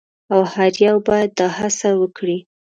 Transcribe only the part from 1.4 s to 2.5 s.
هڅه وکړي.